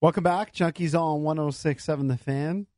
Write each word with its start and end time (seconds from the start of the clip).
Welcome 0.00 0.22
back. 0.22 0.54
Junkies 0.54 0.96
on 0.96 1.24
1067 1.24 2.06
The 2.06 2.16
Fan. 2.16 2.68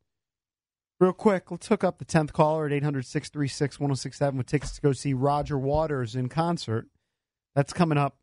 Real 0.99 1.13
quick, 1.13 1.51
let's 1.51 1.67
hook 1.67 1.83
up 1.83 1.99
the 1.99 2.05
10th 2.05 2.33
caller 2.33 2.65
at 2.65 2.73
800 2.73 3.05
636 3.05 3.79
1067 3.79 4.37
with 4.39 4.47
tickets 4.47 4.71
to 4.71 4.81
go 4.81 4.91
see 4.91 5.13
Roger 5.13 5.55
Waters 5.55 6.15
in 6.15 6.29
concert. 6.29 6.87
That's 7.53 7.73
coming 7.73 7.99
up 7.99 8.17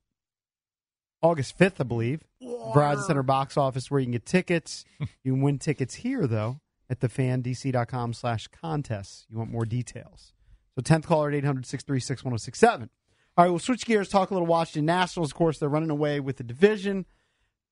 August 1.23 1.57
5th, 1.57 1.75
I 1.79 1.85
believe. 1.85 2.25
Verizon 2.43 3.05
Center 3.05 3.23
box 3.23 3.57
office 3.57 3.89
where 3.89 4.01
you 4.01 4.07
can 4.07 4.13
get 4.13 4.27
tickets. 4.27 4.85
you 5.23 5.35
can 5.35 5.43
win 5.43 5.61
tickets 5.61 5.95
here, 5.95 6.27
though, 6.27 6.59
at 6.91 6.99
thefandc.com 6.99 8.15
slash 8.15 8.49
contests. 8.49 9.27
You 9.31 9.39
want 9.39 9.53
more 9.53 9.65
details. 9.65 10.33
So 10.75 10.83
10th 10.83 11.05
caller 11.05 11.29
at 11.29 11.37
800 11.37 11.67
636 11.67 12.25
1067. 12.25 12.91
All 13.37 13.45
right, 13.45 13.51
we'll 13.51 13.61
switch 13.61 13.87
gears, 13.87 14.09
talk 14.09 14.33
a 14.33 14.35
little 14.35 14.49
Washington 14.49 14.87
Nationals. 14.87 15.31
Of 15.31 15.37
course, 15.37 15.59
they're 15.61 15.69
running 15.69 15.91
away 15.91 16.19
with 16.19 16.39
the 16.39 16.43
division, 16.43 17.07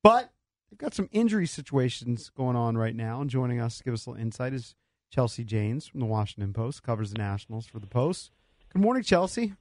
but 0.05 0.31
they've 0.77 0.85
got 0.87 0.95
some 0.95 1.09
injury 1.11 1.47
situations 1.47 2.31
going 2.37 2.55
on 2.57 2.77
right 2.77 2.95
now. 2.95 3.21
And 3.23 3.31
joining 3.31 3.61
us 3.61 3.79
to 3.79 3.85
give 3.85 3.95
us 3.95 4.07
a 4.07 4.11
little 4.11 4.23
insight 4.23 4.53
is 4.53 4.75
Chelsea 5.11 5.43
Janes 5.45 5.87
from 5.87 6.01
the 6.01 6.07
Washington 6.07 6.53
Post, 6.53 6.83
covers 6.83 7.13
the 7.13 7.19
Nationals 7.19 7.67
for 7.67 7.79
the 7.79 7.87
Post. 7.87 8.31
Good 8.73 8.83
morning, 8.83 9.03
Chelsea. 9.03 9.55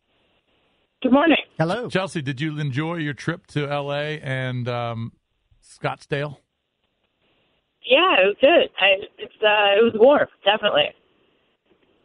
Good 1.01 1.13
morning. 1.13 1.37
Hello. 1.57 1.87
Chelsea, 1.89 2.21
did 2.21 2.41
you 2.41 2.59
enjoy 2.59 2.95
your 2.95 3.13
trip 3.13 3.47
to 3.47 3.69
L.A. 3.69 4.19
and 4.21 4.67
um, 4.67 5.13
Scottsdale? 5.63 6.37
Yeah, 7.85 8.15
it 8.19 8.25
was 8.25 8.35
good. 8.41 8.69
I, 8.79 8.87
it's 9.19 9.33
uh, 9.41 9.79
it 9.79 9.83
was 9.83 9.93
warm, 9.95 10.27
definitely. 10.43 10.85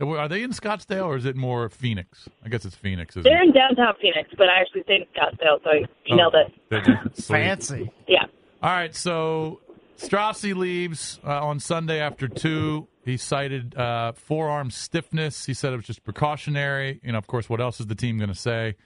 Are 0.03 0.29
they 0.29 0.43
in 0.43 0.51
Scottsdale 0.53 1.07
or 1.07 1.17
is 1.17 1.25
it 1.27 1.37
more 1.37 1.69
Phoenix? 1.69 2.29
I 2.45 2.49
guess 2.49 2.65
it's 2.65 2.77
Phoenix, 2.77 3.17
isn't 3.17 3.23
They're 3.25 3.43
it? 3.43 3.49
in 3.49 3.53
downtown 3.53 3.95
Phoenix, 4.01 4.31
but 4.39 4.49
I 4.49 4.61
actually 4.61 4.83
stayed 4.85 5.03
in 5.03 5.07
Scottsdale, 5.17 5.63
so 5.65 5.73
you 5.73 5.87
Oh, 6.13 6.17
nailed 6.17 6.35
it. 6.35 6.53
did 6.71 6.87
you? 6.87 6.95
Sweet. 7.15 7.37
Fancy. 7.37 7.91
Yeah. 8.07 8.25
All 8.63 8.71
right, 8.71 8.95
so 8.95 9.61
Strassi 9.99 10.55
leaves 10.55 11.19
uh, 11.25 11.47
on 11.47 11.61
Sunday 11.61 11.99
after 11.99 12.29
two. 12.29 12.89
He 13.07 13.17
cited 13.17 13.75
uh, 13.75 14.13
forearm 14.13 14.71
stiffness. 14.71 15.47
He 15.47 15.55
said 15.55 15.73
it 15.73 15.77
was 15.77 15.87
just 15.87 16.05
precautionary. 16.05 17.01
You 17.03 17.13
know, 17.13 17.19
of 17.19 17.27
course, 17.27 17.49
what 17.49 17.63
else 17.63 17.81
is 17.81 17.87
the 17.87 17.95
team 17.95 18.19
going 18.19 18.29
to 18.29 18.35
say? 18.35 18.77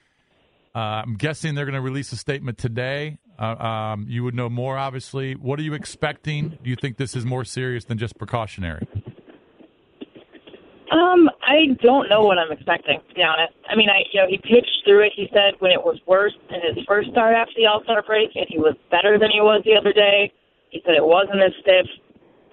Uh, 0.76 0.78
I'm 0.78 1.16
guessing 1.16 1.56
they're 1.56 1.64
going 1.64 1.74
to 1.74 1.80
release 1.80 2.12
a 2.12 2.16
statement 2.16 2.56
today. 2.56 3.18
Uh, 3.36 3.46
um, 3.46 4.06
you 4.08 4.22
would 4.22 4.34
know 4.36 4.48
more, 4.48 4.78
obviously. 4.78 5.34
What 5.34 5.58
are 5.58 5.62
you 5.62 5.74
expecting? 5.74 6.50
Do 6.62 6.70
you 6.70 6.76
think 6.76 6.96
this 6.96 7.16
is 7.16 7.24
more 7.24 7.44
serious 7.44 7.84
than 7.84 7.98
just 7.98 8.16
precautionary? 8.16 8.86
Um, 10.94 11.28
I 11.42 11.74
don't 11.82 12.08
know 12.08 12.22
what 12.22 12.38
I'm 12.38 12.52
expecting, 12.52 13.02
to 13.02 13.14
be 13.14 13.22
honest. 13.22 13.52
I 13.66 13.74
mean, 13.74 13.90
I 13.90 14.06
you 14.12 14.22
know 14.22 14.28
he 14.30 14.38
pitched 14.38 14.86
through 14.86 15.10
it. 15.10 15.12
He 15.16 15.26
said 15.34 15.58
when 15.58 15.72
it 15.72 15.82
was 15.82 15.98
worse 16.06 16.34
in 16.50 16.62
his 16.62 16.84
first 16.86 17.10
start 17.10 17.34
after 17.34 17.54
the 17.56 17.66
All 17.66 17.82
Star 17.82 18.02
break, 18.06 18.30
and 18.36 18.46
he 18.48 18.58
was 18.58 18.78
better 18.94 19.18
than 19.18 19.34
he 19.34 19.40
was 19.42 19.62
the 19.66 19.74
other 19.74 19.92
day. 19.92 20.30
He 20.70 20.80
said 20.86 20.94
it 20.94 21.02
wasn't 21.02 21.42
as 21.42 21.50
stiff 21.58 21.90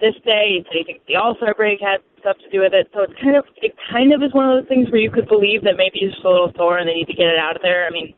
this 0.02 0.18
day. 0.26 0.58
He 0.58 0.66
said 0.66 0.74
he 0.74 0.84
thinks 0.84 1.06
the 1.06 1.14
All 1.14 1.38
Star 1.38 1.54
break 1.54 1.78
had 1.78 2.02
stuff 2.18 2.34
to 2.42 2.50
do 2.50 2.66
with 2.66 2.74
it. 2.74 2.90
So 2.90 3.06
it's 3.06 3.14
kind 3.22 3.38
of 3.38 3.46
it 3.62 3.78
kind 3.94 4.10
of 4.10 4.26
is 4.26 4.34
one 4.34 4.50
of 4.50 4.58
those 4.58 4.66
things 4.66 4.90
where 4.90 4.98
you 5.00 5.10
could 5.10 5.30
believe 5.30 5.62
that 5.62 5.78
maybe 5.78 6.02
he's 6.02 6.10
just 6.10 6.26
a 6.26 6.30
little 6.30 6.50
sore 6.58 6.82
and 6.82 6.88
they 6.90 6.98
need 6.98 7.10
to 7.14 7.18
get 7.18 7.30
it 7.30 7.38
out 7.38 7.54
of 7.54 7.62
there. 7.62 7.86
I 7.86 7.94
mean, 7.94 8.10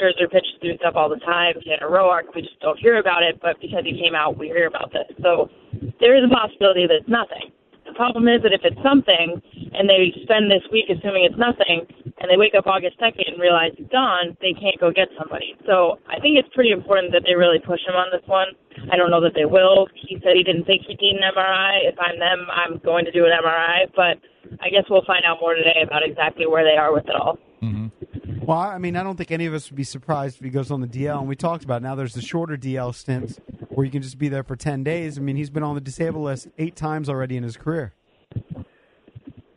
Scherzer 0.00 0.24
pitches 0.24 0.56
through 0.60 0.80
stuff 0.80 0.96
all 0.96 1.12
the 1.12 1.20
time. 1.20 1.52
He 1.60 1.68
had 1.68 1.84
a 1.84 1.88
Roark, 1.88 2.32
we 2.32 2.40
just 2.40 2.60
don't 2.64 2.80
hear 2.80 2.96
about 2.96 3.22
it. 3.28 3.40
But 3.44 3.60
because 3.60 3.84
he 3.84 3.92
came 4.00 4.16
out, 4.16 4.40
we 4.40 4.48
hear 4.48 4.72
about 4.72 4.88
this. 4.92 5.04
So 5.20 5.52
there 6.00 6.16
is 6.16 6.24
a 6.24 6.32
possibility 6.32 6.88
that 6.88 7.04
it's 7.04 7.12
nothing. 7.12 7.52
The 7.96 8.04
problem 8.04 8.28
is 8.28 8.44
that 8.44 8.52
if 8.52 8.60
it's 8.60 8.76
something 8.84 9.40
and 9.72 9.88
they 9.88 10.12
spend 10.20 10.52
this 10.52 10.60
week 10.68 10.84
assuming 10.92 11.24
it's 11.24 11.40
nothing 11.40 11.88
and 12.20 12.28
they 12.28 12.36
wake 12.36 12.52
up 12.52 12.68
August 12.68 13.00
2nd 13.00 13.24
and 13.24 13.40
realize 13.40 13.72
it's 13.80 13.88
gone, 13.88 14.36
they 14.44 14.52
can't 14.52 14.76
go 14.76 14.92
get 14.92 15.08
somebody. 15.16 15.56
So 15.64 15.96
I 16.04 16.20
think 16.20 16.36
it's 16.36 16.52
pretty 16.52 16.76
important 16.76 17.16
that 17.16 17.24
they 17.24 17.32
really 17.32 17.56
push 17.56 17.80
him 17.88 17.96
on 17.96 18.12
this 18.12 18.20
one. 18.28 18.52
I 18.92 19.00
don't 19.00 19.08
know 19.08 19.24
that 19.24 19.32
they 19.32 19.48
will. 19.48 19.88
He 19.96 20.20
said 20.20 20.36
he 20.36 20.44
didn't 20.44 20.68
think 20.68 20.84
he'd 20.84 21.00
need 21.00 21.16
an 21.16 21.24
MRI. 21.24 21.88
If 21.88 21.96
I'm 21.96 22.20
them, 22.20 22.44
I'm 22.52 22.76
going 22.84 23.08
to 23.08 23.12
do 23.16 23.24
an 23.24 23.32
MRI, 23.32 23.88
but 23.96 24.20
I 24.60 24.68
guess 24.68 24.84
we'll 24.92 25.08
find 25.08 25.24
out 25.24 25.40
more 25.40 25.56
today 25.56 25.80
about 25.80 26.04
exactly 26.04 26.44
where 26.44 26.68
they 26.68 26.76
are 26.76 26.92
with 26.92 27.08
it 27.08 27.16
all. 27.16 27.40
Mm-hmm. 27.64 28.44
Well, 28.44 28.60
I 28.60 28.76
mean, 28.76 28.96
I 28.96 29.02
don't 29.02 29.16
think 29.16 29.32
any 29.32 29.46
of 29.46 29.54
us 29.54 29.72
would 29.72 29.76
be 29.80 29.88
surprised 29.88 30.36
if 30.36 30.44
he 30.44 30.50
goes 30.50 30.70
on 30.70 30.84
the 30.84 30.86
DL. 30.86 31.20
And 31.20 31.28
we 31.28 31.34
talked 31.34 31.64
about 31.64 31.80
it. 31.80 31.88
now 31.88 31.94
there's 31.94 32.12
the 32.12 32.20
shorter 32.20 32.58
DL 32.58 32.94
stints 32.94 33.40
where 33.76 33.84
you 33.84 33.92
can 33.92 34.00
just 34.00 34.16
be 34.16 34.30
there 34.30 34.42
for 34.42 34.56
10 34.56 34.84
days. 34.84 35.18
I 35.18 35.20
mean, 35.20 35.36
he's 35.36 35.50
been 35.50 35.62
on 35.62 35.74
the 35.74 35.82
disabled 35.82 36.24
list 36.24 36.48
eight 36.56 36.76
times 36.76 37.10
already 37.10 37.36
in 37.36 37.42
his 37.42 37.58
career. 37.58 37.92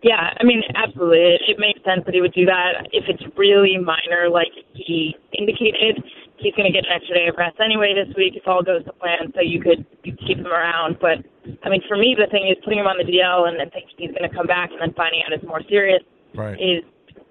Yeah, 0.03 0.35
I 0.35 0.43
mean, 0.43 0.61
absolutely. 0.75 1.39
It, 1.39 1.41
it 1.47 1.57
makes 1.57 1.79
sense 1.87 2.03
that 2.03 2.13
he 2.13 2.19
would 2.19 2.33
do 2.33 2.43
that. 2.43 2.91
If 2.91 3.07
it's 3.07 3.23
really 3.37 3.77
minor, 3.79 4.27
like 4.29 4.51
he 4.73 5.15
indicated, 5.31 6.03
he's 6.35 6.53
going 6.55 6.67
to 6.67 6.75
get 6.75 6.83
an 6.83 6.91
extra 6.91 7.15
day 7.15 7.27
of 7.31 7.35
rest 7.39 7.63
anyway 7.63 7.95
this 7.95 8.13
week 8.17 8.35
if 8.35 8.43
all 8.45 8.61
goes 8.61 8.83
to 8.83 8.91
plan, 8.99 9.31
so 9.33 9.39
you 9.39 9.61
could 9.63 9.87
you 10.03 10.11
could 10.11 10.27
keep 10.27 10.37
him 10.39 10.47
around. 10.47 10.97
But, 10.99 11.23
I 11.63 11.69
mean, 11.69 11.81
for 11.87 11.95
me, 11.95 12.11
the 12.19 12.27
thing 12.27 12.43
is 12.51 12.59
putting 12.63 12.79
him 12.79 12.87
on 12.91 12.99
the 12.99 13.07
DL 13.07 13.47
and 13.47 13.55
then 13.57 13.71
thinking 13.71 13.95
he's 14.03 14.11
going 14.11 14.27
to 14.29 14.35
come 14.35 14.47
back 14.47 14.71
and 14.75 14.81
then 14.83 14.91
finding 14.99 15.23
out 15.23 15.31
it's 15.31 15.47
more 15.47 15.63
serious 15.69 16.03
Right. 16.35 16.59
is 16.59 16.83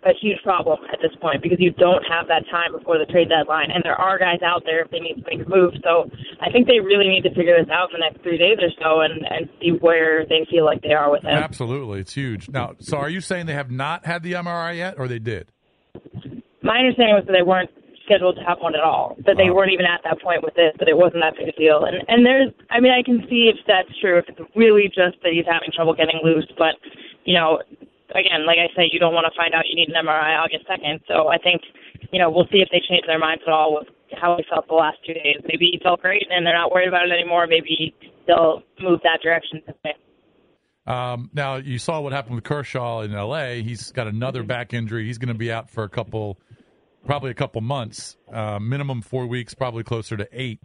a 0.04 0.12
huge 0.20 0.38
problem 0.42 0.78
at 0.92 0.98
this 1.02 1.10
point 1.20 1.42
because 1.42 1.58
you 1.60 1.72
don't 1.72 2.02
have 2.06 2.28
that 2.28 2.44
time 2.50 2.72
before 2.72 2.98
the 2.98 3.06
trade 3.06 3.28
deadline, 3.28 3.70
and 3.70 3.82
there 3.82 3.96
are 3.96 4.18
guys 4.18 4.38
out 4.44 4.62
there 4.64 4.82
if 4.82 4.90
they 4.90 5.00
need 5.00 5.14
to 5.14 5.24
make 5.26 5.44
a 5.44 5.48
move. 5.48 5.74
So 5.82 6.10
I 6.40 6.50
think 6.50 6.66
they 6.66 6.78
really 6.78 7.08
need 7.08 7.22
to 7.22 7.34
figure 7.34 7.58
this 7.58 7.70
out 7.70 7.90
for 7.90 7.98
the 7.98 8.06
next 8.06 8.22
three 8.22 8.38
days 8.38 8.58
or 8.62 8.70
so 8.78 9.00
and, 9.00 9.26
and 9.26 9.48
see 9.60 9.70
where 9.70 10.24
they 10.26 10.46
feel 10.50 10.64
like 10.64 10.82
they 10.82 10.92
are 10.92 11.10
with 11.10 11.24
it. 11.24 11.34
Absolutely, 11.34 12.00
it's 12.00 12.14
huge. 12.14 12.48
Now, 12.48 12.74
so 12.78 12.98
are 12.98 13.10
you 13.10 13.20
saying 13.20 13.46
they 13.46 13.54
have 13.54 13.70
not 13.70 14.06
had 14.06 14.22
the 14.22 14.34
MRI 14.34 14.76
yet, 14.76 14.94
or 14.98 15.08
they 15.08 15.18
did? 15.18 15.50
My 16.62 16.78
understanding 16.78 17.14
was 17.14 17.24
that 17.26 17.32
they 17.32 17.42
weren't 17.42 17.70
scheduled 18.04 18.36
to 18.36 18.42
have 18.42 18.58
one 18.60 18.74
at 18.74 18.80
all. 18.80 19.16
That 19.26 19.36
they 19.36 19.50
oh. 19.50 19.54
weren't 19.54 19.72
even 19.72 19.84
at 19.84 20.00
that 20.04 20.22
point 20.22 20.42
with 20.42 20.54
this. 20.54 20.72
That 20.78 20.88
it 20.88 20.96
wasn't 20.96 21.22
that 21.22 21.36
big 21.36 21.48
a 21.48 21.56
deal. 21.58 21.84
And 21.84 22.02
and 22.08 22.24
there's, 22.24 22.52
I 22.70 22.80
mean, 22.80 22.92
I 22.92 23.02
can 23.02 23.26
see 23.28 23.50
if 23.52 23.60
that's 23.66 23.90
true. 24.00 24.18
If 24.18 24.28
it's 24.28 24.40
really 24.56 24.88
just 24.88 25.20
that 25.22 25.32
he's 25.34 25.46
having 25.46 25.68
trouble 25.74 25.94
getting 25.94 26.20
loose, 26.24 26.48
but 26.56 26.80
you 27.24 27.34
know, 27.34 27.60
again, 28.10 28.46
like 28.46 28.58
I 28.58 28.68
say, 28.74 28.88
you 28.90 28.98
don't 28.98 29.14
want 29.14 29.26
to 29.30 29.36
find 29.36 29.54
out 29.54 29.68
you 29.68 29.76
need 29.76 29.88
an 29.88 29.98
MRI 29.98 30.38
August 30.38 30.66
second. 30.66 31.00
So 31.08 31.28
I 31.28 31.38
think, 31.38 31.62
you 32.12 32.18
know, 32.18 32.30
we'll 32.30 32.48
see 32.52 32.58
if 32.58 32.68
they 32.70 32.80
change 32.88 33.04
their 33.06 33.18
minds 33.18 33.42
at 33.46 33.52
all 33.52 33.74
with 33.74 33.88
how 34.20 34.36
he 34.36 34.44
felt 34.48 34.66
the 34.68 34.74
last 34.74 34.98
two 35.06 35.14
days. 35.14 35.36
Maybe 35.44 35.68
he 35.72 35.80
felt 35.82 36.00
great 36.00 36.24
and 36.30 36.46
they're 36.46 36.56
not 36.56 36.72
worried 36.72 36.88
about 36.88 37.06
it 37.06 37.12
anymore. 37.12 37.46
Maybe 37.46 37.94
they'll 38.26 38.62
move 38.80 39.00
that 39.04 39.20
direction. 39.22 39.62
Um, 40.86 41.30
now 41.34 41.56
you 41.56 41.78
saw 41.78 42.00
what 42.00 42.14
happened 42.14 42.36
with 42.36 42.44
Kershaw 42.44 43.02
in 43.02 43.12
L.A. 43.12 43.62
He's 43.62 43.92
got 43.92 44.06
another 44.06 44.42
back 44.42 44.72
injury. 44.72 45.04
He's 45.04 45.18
going 45.18 45.28
to 45.28 45.34
be 45.34 45.52
out 45.52 45.68
for 45.68 45.84
a 45.84 45.88
couple, 45.88 46.40
probably 47.04 47.30
a 47.30 47.34
couple 47.34 47.60
months, 47.60 48.16
uh, 48.32 48.58
minimum 48.58 49.02
four 49.02 49.26
weeks, 49.26 49.52
probably 49.52 49.82
closer 49.82 50.16
to 50.16 50.26
eight. 50.32 50.60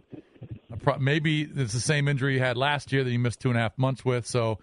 Maybe 0.98 1.42
it's 1.42 1.74
the 1.74 1.80
same 1.80 2.08
injury 2.08 2.34
he 2.34 2.38
had 2.38 2.56
last 2.56 2.90
year 2.90 3.04
that 3.04 3.10
he 3.10 3.18
missed 3.18 3.40
two 3.40 3.50
and 3.50 3.58
a 3.58 3.60
half 3.60 3.76
months 3.76 4.02
with. 4.02 4.26
So, 4.26 4.58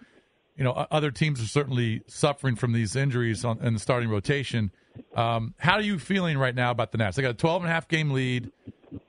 you 0.56 0.64
know, 0.64 0.72
other 0.90 1.10
teams 1.10 1.42
are 1.42 1.46
certainly 1.46 2.02
suffering 2.06 2.56
from 2.56 2.72
these 2.72 2.94
injuries 2.94 3.44
on, 3.44 3.58
in 3.62 3.74
the 3.74 3.80
starting 3.80 4.08
rotation. 4.08 4.70
Um, 5.14 5.54
how 5.58 5.74
are 5.74 5.82
you 5.82 5.98
feeling 5.98 6.36
right 6.36 6.54
now 6.54 6.70
about 6.70 6.92
the 6.92 6.98
Nats? 6.98 7.16
They 7.16 7.22
got 7.22 7.30
a 7.30 7.34
12 7.34 7.62
and 7.62 7.70
a 7.70 7.74
half 7.74 7.88
game 7.88 8.10
lead. 8.10 8.50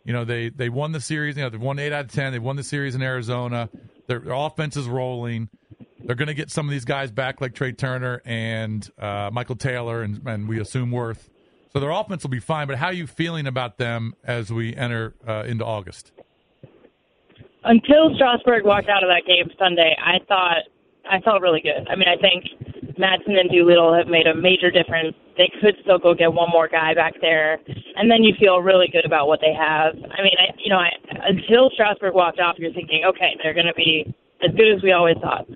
You 0.05 0.13
know, 0.13 0.23
they 0.23 0.47
they 0.47 0.69
won 0.69 0.93
the 0.93 1.01
series. 1.01 1.35
You 1.35 1.43
know, 1.43 1.49
they've 1.49 1.59
won 1.59 1.77
eight 1.77 1.91
out 1.91 2.05
of 2.05 2.11
ten. 2.11 2.31
They 2.31 2.39
won 2.39 2.55
the 2.55 2.63
series 2.63 2.95
in 2.95 3.01
Arizona. 3.01 3.69
Their, 4.07 4.19
their 4.19 4.33
offense 4.33 4.77
is 4.77 4.87
rolling. 4.87 5.49
They're 5.99 6.15
going 6.15 6.27
to 6.27 6.33
get 6.33 6.51
some 6.51 6.67
of 6.67 6.71
these 6.71 6.85
guys 6.85 7.11
back, 7.11 7.41
like 7.41 7.53
Trea 7.53 7.73
Turner 7.73 8.21
and 8.25 8.89
uh, 8.97 9.29
Michael 9.31 9.55
Taylor, 9.55 10.01
and, 10.01 10.25
and 10.25 10.47
we 10.47 10.59
assume 10.59 10.91
Werth. 10.91 11.29
So 11.71 11.79
their 11.79 11.91
offense 11.91 12.23
will 12.23 12.29
be 12.29 12.39
fine. 12.39 12.67
But 12.67 12.77
how 12.77 12.87
are 12.87 12.93
you 12.93 13.07
feeling 13.07 13.47
about 13.47 13.77
them 13.77 14.13
as 14.23 14.51
we 14.51 14.75
enter 14.75 15.15
uh, 15.27 15.43
into 15.45 15.65
August? 15.65 16.11
Until 17.63 18.13
Strasburg 18.15 18.65
walked 18.65 18.89
out 18.89 19.03
of 19.03 19.09
that 19.09 19.23
game 19.25 19.49
Sunday, 19.57 19.95
I 19.97 20.19
thought 20.27 20.63
I 21.09 21.19
felt 21.21 21.41
really 21.41 21.61
good. 21.61 21.87
I 21.89 21.95
mean, 21.95 22.07
I 22.07 22.15
think 22.19 22.45
Madson 22.97 23.39
and 23.39 23.49
Doolittle 23.49 23.93
have 23.93 24.07
made 24.07 24.27
a 24.27 24.35
major 24.35 24.71
difference. 24.71 25.15
They 25.37 25.51
could 25.61 25.75
still 25.81 25.97
go 25.97 26.13
get 26.13 26.31
one 26.31 26.49
more 26.49 26.67
guy 26.67 26.93
back 26.93 27.13
there, 27.21 27.59
and 27.95 28.09
then 28.09 28.23
you 28.23 28.33
feel 28.39 28.61
really 28.61 28.87
good 28.91 29.05
about 29.05 29.27
what 29.27 29.41
they 29.41 29.53
have. 29.53 29.95
I 29.95 30.21
mean, 30.21 30.37
I, 30.37 30.53
you 30.57 30.69
know, 30.69 30.77
I, 30.77 30.91
until 31.27 31.69
Strasburg 31.73 32.13
walked 32.13 32.39
off, 32.39 32.55
you're 32.57 32.73
thinking, 32.73 33.03
okay, 33.09 33.35
they're 33.41 33.53
going 33.53 33.67
to 33.67 33.73
be 33.73 34.13
as 34.43 34.55
good 34.55 34.71
as 34.75 34.83
we 34.83 34.91
always 34.91 35.17
thought. 35.21 35.47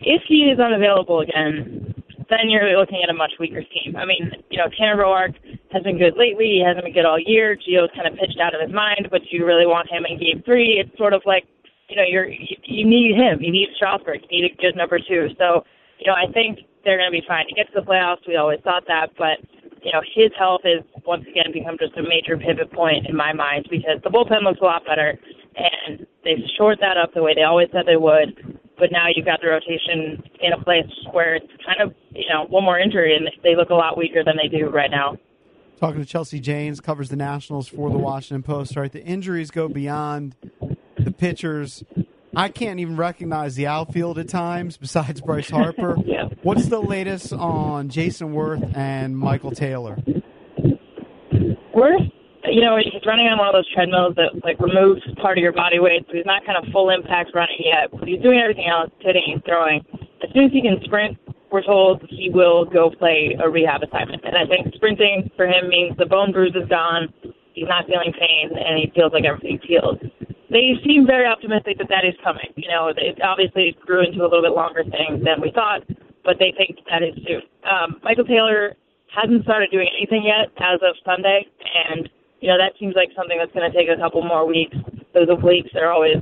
If 0.00 0.22
he 0.26 0.50
is 0.50 0.58
unavailable 0.58 1.20
again, 1.20 1.94
then 2.28 2.50
you're 2.50 2.76
looking 2.78 3.00
at 3.02 3.10
a 3.10 3.14
much 3.14 3.32
weaker 3.38 3.62
team. 3.62 3.94
I 3.96 4.04
mean, 4.04 4.32
you 4.50 4.58
know, 4.58 4.66
Tanner 4.76 4.96
Roark 4.96 5.34
has 5.70 5.82
been 5.82 5.98
good 5.98 6.16
lately. 6.16 6.58
He 6.58 6.64
hasn't 6.66 6.84
been 6.84 6.94
good 6.94 7.04
all 7.04 7.18
year. 7.18 7.56
Gio's 7.56 7.90
kind 7.94 8.08
of 8.08 8.18
pitched 8.18 8.40
out 8.40 8.54
of 8.54 8.60
his 8.60 8.74
mind, 8.74 9.08
but 9.10 9.20
you 9.30 9.46
really 9.46 9.66
want 9.66 9.90
him 9.90 10.04
in 10.04 10.18
game 10.18 10.42
three. 10.44 10.82
It's 10.82 10.96
sort 10.98 11.12
of 11.12 11.22
like, 11.24 11.44
you 11.92 11.96
know, 11.96 12.08
you're 12.08 12.28
you, 12.64 12.86
need 12.88 13.14
him. 13.14 13.42
You 13.42 13.52
need 13.52 13.68
Strasburg. 13.76 14.20
You 14.30 14.42
need 14.42 14.52
a 14.52 14.56
good 14.56 14.76
number 14.76 14.98
two. 14.98 15.28
So, 15.36 15.64
you 16.00 16.06
know, 16.06 16.16
I 16.16 16.32
think 16.32 16.60
they're 16.84 16.96
going 16.96 17.12
to 17.12 17.20
be 17.20 17.24
fine 17.28 17.46
to 17.48 17.54
get 17.54 17.68
to 17.68 17.80
the 17.80 17.86
playoffs. 17.86 18.26
We 18.26 18.36
always 18.36 18.60
thought 18.64 18.84
that, 18.88 19.10
but 19.18 19.44
you 19.82 19.92
know, 19.92 20.00
his 20.14 20.30
health 20.38 20.62
is 20.64 20.80
once 21.04 21.24
again 21.28 21.52
become 21.52 21.76
just 21.78 21.96
a 21.98 22.02
major 22.02 22.38
pivot 22.38 22.72
point 22.72 23.06
in 23.06 23.14
my 23.14 23.32
mind 23.32 23.66
because 23.70 24.00
the 24.04 24.10
bullpen 24.10 24.42
looks 24.42 24.60
a 24.62 24.64
lot 24.64 24.86
better 24.86 25.18
and 25.56 26.06
they've 26.24 26.40
shored 26.56 26.78
that 26.80 26.96
up 26.96 27.12
the 27.12 27.22
way 27.22 27.34
they 27.34 27.42
always 27.42 27.68
said 27.72 27.84
they 27.84 27.96
would. 27.96 28.58
But 28.78 28.90
now 28.90 29.06
you've 29.14 29.26
got 29.26 29.40
the 29.42 29.48
rotation 29.48 30.22
in 30.40 30.52
a 30.54 30.64
place 30.64 30.88
where 31.12 31.34
it's 31.34 31.52
kind 31.66 31.82
of, 31.82 31.94
you 32.10 32.24
know, 32.32 32.46
one 32.48 32.64
more 32.64 32.78
injury 32.78 33.14
and 33.14 33.28
they 33.42 33.54
look 33.54 33.68
a 33.68 33.74
lot 33.74 33.98
weaker 33.98 34.24
than 34.24 34.36
they 34.40 34.48
do 34.48 34.70
right 34.70 34.90
now. 34.90 35.18
Talking 35.78 36.00
to 36.00 36.06
Chelsea 36.06 36.38
Janes, 36.38 36.80
covers 36.80 37.08
the 37.08 37.16
Nationals 37.16 37.66
for 37.66 37.90
the 37.90 37.98
Washington 37.98 38.44
Post. 38.44 38.76
Right, 38.76 38.90
the 38.90 39.04
injuries 39.04 39.50
go 39.50 39.68
beyond 39.68 40.36
the 41.04 41.12
pitchers. 41.12 41.84
I 42.34 42.48
can't 42.48 42.80
even 42.80 42.96
recognize 42.96 43.56
the 43.56 43.66
outfield 43.66 44.18
at 44.18 44.28
times 44.28 44.76
besides 44.78 45.20
Bryce 45.20 45.50
Harper. 45.58 45.96
yeah. 46.04 46.28
What's 46.42 46.66
the 46.66 46.80
latest 46.80 47.32
on 47.32 47.88
Jayson 47.90 48.32
Werth 48.32 48.74
and 48.76 49.16
Michael 49.18 49.50
Taylor? 49.50 49.98
Werth, 51.74 52.10
you 52.44 52.60
know, 52.60 52.76
he's 52.76 53.04
running 53.06 53.26
on 53.28 53.38
one 53.38 53.48
of 53.48 53.54
those 53.54 53.68
treadmills 53.72 54.14
that 54.16 54.40
like 54.44 54.58
removes 54.60 55.02
part 55.20 55.38
of 55.38 55.42
your 55.42 55.52
body 55.52 55.78
weight, 55.78 56.04
so 56.08 56.14
he's 56.16 56.26
not 56.26 56.44
kind 56.44 56.56
of 56.58 56.72
full 56.72 56.90
impact 56.90 57.30
running 57.34 57.60
yet. 57.60 57.90
But 57.92 58.08
he's 58.08 58.20
doing 58.22 58.40
everything 58.40 58.66
else, 58.68 58.90
hitting 59.00 59.24
and 59.32 59.44
throwing. 59.44 59.84
As 60.22 60.30
soon 60.34 60.44
as 60.44 60.52
he 60.52 60.62
can 60.62 60.80
sprint, 60.84 61.18
we're 61.50 61.62
told 61.62 62.02
he 62.08 62.30
will 62.32 62.64
go 62.64 62.90
play 62.90 63.36
a 63.42 63.48
rehab 63.48 63.82
assignment. 63.82 64.24
And 64.24 64.36
I 64.36 64.46
think 64.46 64.72
sprinting 64.74 65.30
for 65.36 65.46
him 65.46 65.68
means 65.68 65.96
the 65.98 66.06
bone 66.06 66.32
bruise 66.32 66.54
is 66.56 66.68
gone, 66.68 67.12
he's 67.52 67.68
not 67.68 67.86
feeling 67.86 68.12
pain, 68.18 68.50
and 68.56 68.78
he 68.80 68.90
feels 68.94 69.12
like 69.12 69.24
everything's 69.24 69.60
healed. 69.64 70.00
They 70.52 70.76
seem 70.84 71.06
very 71.06 71.24
optimistic 71.24 71.78
that 71.78 71.88
that 71.88 72.04
is 72.04 72.12
coming. 72.22 72.52
You 72.56 72.68
know, 72.68 72.92
it 72.92 73.18
obviously 73.24 73.74
grew 73.80 74.04
into 74.04 74.20
a 74.20 74.28
little 74.28 74.44
bit 74.44 74.52
longer 74.52 74.84
thing 74.84 75.24
than 75.24 75.40
we 75.40 75.50
thought, 75.50 75.80
but 76.24 76.36
they 76.38 76.52
think 76.52 76.76
that 76.92 77.02
is 77.02 77.16
soon. 77.24 77.40
Um, 77.64 77.96
Michael 78.04 78.28
Taylor 78.28 78.76
hasn't 79.08 79.44
started 79.44 79.70
doing 79.72 79.88
anything 79.96 80.28
yet 80.28 80.52
as 80.60 80.80
of 80.84 80.92
Sunday, 81.04 81.48
and 81.88 82.08
you 82.40 82.48
know 82.48 82.58
that 82.60 82.76
seems 82.78 82.92
like 82.94 83.08
something 83.16 83.38
that's 83.40 83.52
going 83.52 83.64
to 83.64 83.72
take 83.72 83.88
a 83.88 83.96
couple 83.96 84.20
more 84.20 84.46
weeks. 84.46 84.76
Those 85.16 85.28
weeks 85.42 85.72
are 85.74 85.88
always 85.88 86.20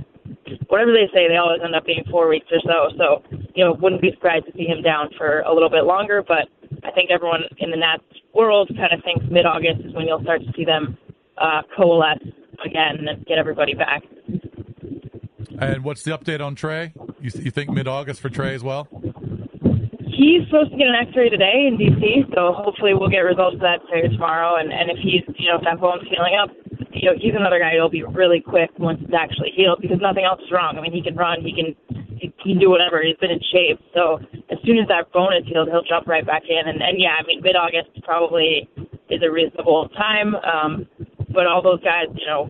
whatever 0.69 0.93
they 0.93 1.11
say, 1.15 1.27
they 1.27 1.37
always 1.37 1.61
end 1.63 1.75
up 1.75 1.85
being 1.85 2.05
four 2.11 2.29
weeks 2.29 2.47
or 2.51 2.63
so. 2.63 2.95
So 2.99 3.07
you 3.55 3.65
know, 3.65 3.75
wouldn't 3.75 4.03
be 4.03 4.13
surprised 4.13 4.47
to 4.47 4.53
see 4.55 4.65
him 4.65 4.83
down 4.83 5.11
for 5.19 5.41
a 5.41 5.53
little 5.53 5.71
bit 5.71 5.85
longer. 5.85 6.23
But 6.23 6.47
I 6.85 6.91
think 6.93 7.11
everyone 7.11 7.43
in 7.59 7.71
the 7.71 7.77
Nats 7.77 8.03
world 8.35 8.71
kind 8.77 8.93
of 8.93 9.03
thinks 9.03 9.27
mid-August 9.31 9.83
is 9.85 9.95
when 9.95 10.07
you'll 10.07 10.23
start 10.23 10.43
to 10.43 10.53
see 10.57 10.65
them 10.65 10.97
uh, 11.39 11.63
coalesce 11.77 12.23
again 12.65 13.09
and 13.09 13.27
get 13.27 13.39
everybody 13.39 13.75
back. 13.75 14.03
And 15.61 15.85
what's 15.85 16.03
the 16.03 16.17
update 16.17 16.41
on 16.41 16.55
Trea? 16.55 16.93
You, 17.21 17.31
you 17.37 17.51
think 17.51 17.69
mid 17.69 17.87
August 17.87 18.21
for 18.21 18.31
Trea 18.31 18.55
as 18.55 18.65
well? 18.65 18.89
He's 20.09 20.45
supposed 20.49 20.73
to 20.73 20.77
get 20.77 20.89
an 20.89 20.97
X-ray 20.97 21.29
today 21.29 21.69
in 21.69 21.77
DC, 21.77 22.35
so 22.35 22.53
hopefully 22.53 22.93
we'll 22.95 23.09
get 23.09 23.25
results 23.25 23.55
of 23.55 23.61
that 23.61 23.81
today 23.85 24.09
or 24.09 24.11
tomorrow. 24.11 24.57
And 24.57 24.73
and 24.73 24.91
if 24.91 24.97
he's 24.99 25.25
you 25.37 25.49
know 25.49 25.57
if 25.57 25.65
that 25.65 25.81
bone's 25.81 26.09
healing 26.09 26.37
up, 26.41 26.49
you 26.93 27.09
know 27.09 27.17
he's 27.17 27.37
another 27.37 27.61
guy 27.61 27.77
who'll 27.77 27.93
be 27.93 28.03
really 28.03 28.41
quick 28.41 28.71
once 28.79 29.01
it's 29.05 29.13
actually 29.13 29.53
healed 29.55 29.81
because 29.81 30.01
nothing 30.01 30.25
else 30.25 30.41
is 30.41 30.51
wrong. 30.51 30.77
I 30.77 30.81
mean 30.81 30.93
he 30.93 31.05
can 31.05 31.17
run, 31.17 31.45
he 31.45 31.53
can 31.53 31.77
he 32.17 32.33
can 32.41 32.59
do 32.59 32.69
whatever. 32.69 33.01
He's 33.05 33.17
been 33.21 33.31
in 33.31 33.41
shape, 33.53 33.81
so 33.93 34.17
as 34.49 34.59
soon 34.65 34.81
as 34.81 34.89
that 34.89 35.13
bone 35.13 35.37
is 35.37 35.45
healed, 35.45 35.69
he'll 35.69 35.85
jump 35.85 36.09
right 36.09 36.25
back 36.25 36.49
in. 36.49 36.69
And 36.69 36.81
and 36.81 36.97
yeah, 36.97 37.21
I 37.21 37.25
mean 37.29 37.41
mid-August 37.45 38.01
probably 38.05 38.69
is 39.13 39.21
a 39.21 39.31
reasonable 39.31 39.89
time. 39.93 40.37
Um, 40.41 40.89
but 41.29 41.47
all 41.47 41.61
those 41.61 41.85
guys, 41.85 42.09
you 42.17 42.27
know, 42.27 42.49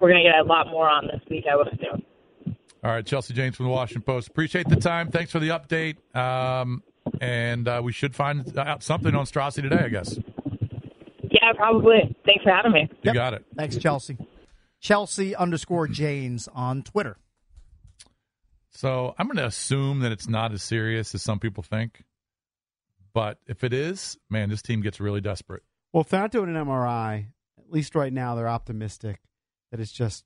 we're 0.00 0.08
gonna 0.08 0.24
get 0.24 0.40
a 0.40 0.44
lot 0.44 0.68
more 0.68 0.88
on 0.88 1.06
this 1.06 1.20
week, 1.28 1.44
I 1.44 1.56
would 1.56 1.68
assume. 1.68 2.05
All 2.86 2.92
right, 2.92 3.04
Chelsea 3.04 3.34
Janes 3.34 3.56
from 3.56 3.66
the 3.66 3.72
Washington 3.72 4.02
Post. 4.02 4.28
Appreciate 4.28 4.68
the 4.68 4.76
time. 4.76 5.10
Thanks 5.10 5.32
for 5.32 5.40
the 5.40 5.48
update. 5.48 5.96
Um, 6.16 6.84
and 7.20 7.66
uh, 7.66 7.80
we 7.82 7.90
should 7.90 8.14
find 8.14 8.56
out 8.56 8.84
something 8.84 9.12
on 9.12 9.24
Strassi 9.26 9.60
today, 9.60 9.80
I 9.80 9.88
guess. 9.88 10.16
Yeah, 11.28 11.52
probably. 11.56 12.14
Thanks 12.24 12.44
for 12.44 12.50
having 12.52 12.70
me. 12.70 12.82
You 12.82 12.96
Yep. 13.06 13.14
got 13.14 13.34
it. 13.34 13.44
Thanks, 13.56 13.76
Chelsea. 13.76 14.16
Chelsea 14.80 15.34
underscore 15.34 15.88
Janes 15.88 16.48
on 16.54 16.84
Twitter. 16.84 17.16
So 18.70 19.16
I'm 19.18 19.26
going 19.26 19.38
to 19.38 19.46
assume 19.46 19.98
that 20.00 20.12
it's 20.12 20.28
not 20.28 20.52
as 20.52 20.62
serious 20.62 21.12
as 21.12 21.22
some 21.22 21.40
people 21.40 21.64
think. 21.64 22.04
But 23.12 23.38
if 23.48 23.64
it 23.64 23.72
is, 23.72 24.16
man, 24.30 24.48
this 24.48 24.62
team 24.62 24.80
gets 24.80 25.00
really 25.00 25.20
desperate. 25.20 25.64
Well, 25.92 26.02
if 26.02 26.08
they're 26.10 26.20
not 26.20 26.30
doing 26.30 26.54
an 26.54 26.64
MRI, 26.64 27.26
at 27.58 27.72
least 27.72 27.96
right 27.96 28.12
now 28.12 28.36
they're 28.36 28.46
optimistic 28.48 29.18
that 29.72 29.80
it's 29.80 29.90
just 29.90 30.24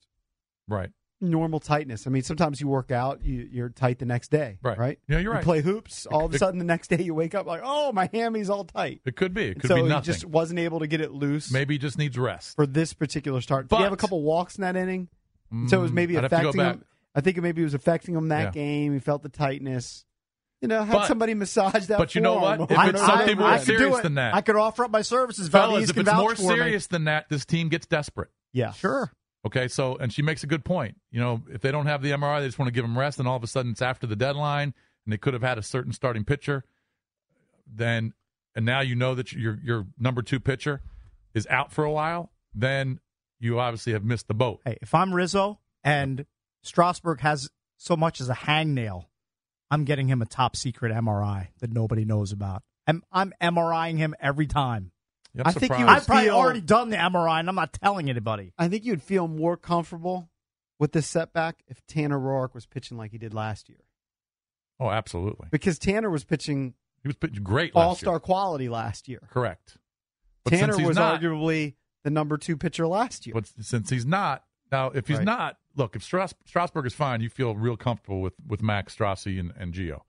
Right. 0.69 0.91
Normal 1.21 1.61
tightness. 1.61 2.07
I 2.07 2.11
mean, 2.11 2.23
sometimes 2.23 2.61
you 2.61 2.69
work 2.69 2.91
out, 2.91 3.23
you, 3.25 3.49
you're 3.53 3.69
tight 3.69 3.99
the 3.99 4.07
next 4.07 4.31
day, 4.31 4.59
Right. 4.63 4.79
Right? 4.79 4.99
Yeah, 5.09 5.17
you're 5.19 5.21
You 5.21 5.31
right. 5.33 5.45
play 5.45 5.61
hoops, 5.61 6.07
all 6.07 6.25
of 6.27 6.33
a 6.33 6.37
It- 6.37 6.39
sudden 6.39 6.59
the 6.59 6.65
next 6.65 6.89
day 6.89 7.03
you 7.03 7.15
wake 7.15 7.35
up 7.35 7.47
like, 7.47 7.61
oh, 7.63 7.93
my 7.93 8.09
hammy's 8.13 8.49
all 8.51 8.65
tight. 8.65 9.03
It 9.05 9.17
could 9.17 9.35
be. 9.35 9.49
It 9.49 9.61
could 9.61 9.69
so 9.69 9.85
be 9.87 9.93
he 9.93 10.01
just 10.01 10.25
wasn't 10.25 10.61
able 10.61 10.81
to 10.81 10.87
get 10.87 11.01
it 11.01 11.13
loose 11.13 11.53
Maybe 11.53 11.75
he 11.75 11.79
just 11.79 11.99
needs 11.99 12.19
rest. 12.19 12.57
for 12.57 12.67
this 12.67 12.93
particular 12.95 13.41
start. 13.41 13.69
Did 13.69 13.77
he 13.77 13.83
have 13.83 13.93
a 13.93 13.97
couple 13.97 14.23
walks 14.23 14.57
in 14.57 14.63
that 14.63 14.77
inning? 14.77 15.09
so 15.67 15.79
it 15.79 15.83
was 15.83 15.91
Mm, 15.91 15.95
maybe 15.95 16.17
I'd 16.17 16.23
have 16.23 16.31
to 16.31 16.37
go 16.43 16.49
affecting 16.51 16.61
him. 16.65 16.85
I 17.15 17.21
think 17.21 17.37
it 17.37 17.41
maybe 17.43 17.65
was 17.65 17.75
affecting 17.75 18.15
him 18.15 18.29
that 18.29 18.43
Yeah. 18.45 18.51
game. 18.53 18.93
He 18.93 18.99
felt 19.01 19.23
the 19.23 19.29
tightness. 19.29 20.05
You 20.63 20.69
know, 20.69 20.85
had 20.85 20.93
But- 20.93 21.09
somebody 21.09 21.35
massage 21.35 21.87
that. 21.87 21.99
but 21.99 22.15
you 22.15 22.21
know 22.21 22.35
what? 22.39 22.61
If 22.71 22.79
I 22.79 22.91
it's 22.91 23.01
know 23.01 23.07
something 23.07 23.27
that 23.29 23.39
more 23.39 23.51
would. 23.51 23.59
could 23.61 23.67
do 23.67 23.79
serious 23.79 23.99
it. 23.99 24.03
than 24.05 24.15
that. 24.15 24.35
I 24.35 24.43
could 24.43 24.57
offer 24.57 24.85
up 24.85 24.91
my 24.91 25.03
services. 25.03 25.49
Fellas, 25.49 25.71
Valdez 25.71 25.91
if 25.91 25.97
can 25.97 26.07
it's 26.07 26.17
more 26.17 26.35
for 26.37 26.43
me. 26.43 26.49
serious 26.49 26.87
than 26.87 27.05
that, 27.05 27.29
this 27.31 27.45
team 27.45 27.69
gets 27.69 27.87
desperate. 27.87 28.29
Yeah, 28.53 28.73
Sure. 28.73 29.11
Okay, 29.47 29.69
so 29.69 29.97
and 29.97 30.13
she 30.13 30.23
makes 30.23 30.43
a 30.45 30.47
good 30.47 30.65
point. 30.65 30.97
You 31.11 31.21
know, 31.21 31.43
if 31.51 31.63
they 31.63 31.71
don't 31.71 31.87
have 31.87 32.03
the 32.03 32.11
MRI, 32.11 32.41
they 32.41 32.47
just 32.47 32.59
want 32.59 32.69
to 32.69 32.73
give 32.73 32.85
them 32.85 32.99
rest, 32.99 33.19
and 33.19 33.27
all 33.27 33.37
of 33.37 33.43
a 33.43 33.47
sudden 33.47 33.73
it's 33.73 33.83
after 33.83 34.07
the 34.07 34.17
deadline, 34.17 34.75
and 35.05 35.13
they 35.13 35.17
could 35.17 35.33
have 35.33 35.43
had 35.43 35.59
a 35.59 35.63
certain 35.63 35.93
starting 35.93 36.25
pitcher. 36.25 36.65
Then, 37.67 38.13
and 38.55 38.67
now 38.67 38.81
you 38.81 38.95
know 38.95 39.15
that 39.15 39.33
your 39.33 39.59
your 39.63 39.87
number 39.99 40.23
two 40.23 40.41
pitcher 40.41 40.83
is 41.35 41.47
out 41.49 41.73
for 41.73 41.85
a 41.85 41.91
while. 41.91 42.33
Then 42.55 43.01
you 43.39 43.59
obviously 43.59 43.95
have 43.95 44.05
missed 44.05 44.29
the 44.29 44.35
boat. 44.35 44.61
Hey, 44.65 44.77
if 44.83 44.95
I'm 44.95 45.15
Rizzo 45.15 45.59
and 45.83 46.27
Strasburg 46.63 47.21
has 47.21 47.49
so 47.79 47.97
much 47.97 48.21
as 48.21 48.29
a 48.29 48.35
hangnail, 48.35 49.07
I'm 49.71 49.85
getting 49.85 50.09
him 50.09 50.21
a 50.21 50.27
top 50.27 50.57
secret 50.57 50.93
MRI 50.93 51.49
that 51.61 51.73
nobody 51.73 52.05
knows 52.05 52.33
about. 52.33 52.63
I'm, 52.87 53.03
I'm 53.13 53.33
MRIing 53.41 53.99
him 53.99 54.15
every 54.21 54.47
time. 54.47 54.93
I 55.45 55.53
think 55.53 55.71
you 55.79 55.87
I've 55.87 56.07
probably 56.07 56.25
feel- 56.27 56.35
already 56.35 56.61
done 56.61 56.91
the 56.91 56.97
MRI 56.97 57.41
and 57.41 57.49
I'm 57.49 57.55
not 57.55 57.73
telling 57.73 58.11
anybody. 58.11 58.53
I 58.59 58.69
think 58.69 58.85
you'd 58.85 59.03
feel 59.03 59.29
more 59.29 59.57
comfortable 59.57 60.29
with 60.79 60.93
this 60.93 61.07
setback 61.07 61.63
if 61.69 61.85
Tanner 61.87 62.19
Roark 62.19 62.55
was 62.55 62.67
pitching 62.67 62.97
like 62.97 63.11
he 63.13 63.19
did 63.19 63.33
last 63.35 63.69
year, 63.69 63.81
oh, 64.81 64.91
absolutely. 64.91 65.49
because 65.51 65.79
Tanner 65.79 66.11
was 66.11 66.25
pitching 66.25 66.75
He 67.03 67.09
was 67.09 67.17
pitching 67.17 67.43
great 67.45 67.73
all 67.75 67.95
star 67.95 68.19
quality 68.19 68.69
last 68.69 69.09
year. 69.09 69.21
Correct. 69.31 69.77
But 70.45 70.51
Tanner 70.55 70.79
was 70.87 70.97
not, 70.97 71.21
arguably 71.21 71.75
the 72.03 72.11
number 72.11 72.39
two 72.39 72.57
pitcher 72.57 72.87
last 72.87 73.27
year. 73.27 73.35
But 73.35 73.47
since 73.61 73.91
he's 73.91 74.07
not 74.07 74.45
now, 74.73 74.89
if 74.91 75.07
he's 75.07 75.19
Right. 75.19 75.27
not, 75.27 75.59
look, 75.77 75.97
if 75.97 76.03
Stras- 76.03 76.33
Strasburg 76.47 76.87
is 76.87 76.95
fine, 76.95 77.21
you 77.21 77.29
feel 77.29 77.55
real 77.57 77.77
comfortable 77.77 78.21
with 78.23 78.35
with 78.47 78.63
Max 78.63 78.97
Strassi 78.97 79.39
and, 79.39 79.53
and 79.57 79.75
Gio. 79.75 80.01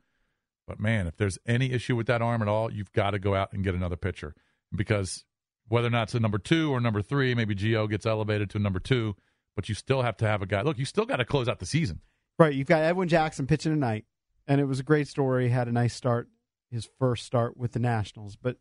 But 0.68 0.80
man, 0.80 1.06
if 1.06 1.18
there's 1.18 1.38
any 1.46 1.72
issue 1.74 1.96
with 1.98 2.08
that 2.08 2.22
arm 2.22 2.42
at 2.42 2.48
all, 2.48 2.72
you've 2.72 2.94
got 2.94 3.12
to 3.12 3.20
go 3.20 3.36
out 3.36 3.52
and 3.52 3.62
get 3.64 3.76
another 3.76 3.98
pitcher 3.98 4.36
because 4.74 5.26
whether 5.68 5.88
or 5.88 5.92
not 5.92 6.04
it's 6.04 6.16
a 6.16 6.20
number 6.20 6.38
two 6.38 6.72
or 6.72 6.80
number 6.82 7.02
three, 7.02 7.34
maybe 7.36 7.56
Gio 7.56 7.90
gets 7.90 8.06
elevated 8.06 8.50
to 8.52 8.60
number 8.60 8.80
two, 8.80 9.16
but 9.56 9.70
you 9.70 9.76
still 9.76 10.02
have 10.02 10.18
to 10.18 10.28
have 10.28 10.42
a 10.42 10.46
guy. 10.46 10.62
Look, 10.62 10.78
you 10.78 10.86
still 10.86 11.06
got 11.06 11.18
to 11.18 11.26
close 11.26 11.48
out 11.48 11.60
the 11.60 11.66
season. 11.66 12.02
Right, 12.40 12.54
you've 12.54 12.68
got 12.68 12.82
Edwin 12.84 13.08
Jackson 13.08 13.48
pitching 13.48 13.72
tonight, 13.72 14.06
and 14.48 14.60
it 14.60 14.66
was 14.66 14.80
a 14.80 14.84
great 14.84 15.08
story. 15.08 15.50
Had 15.50 15.68
a 15.68 15.72
nice 15.72 15.94
start, 15.94 16.28
his 16.72 16.90
first 17.00 17.26
start 17.26 17.56
with 17.58 17.74
the 17.74 17.80
Nationals, 17.80 18.36
but 18.36 18.58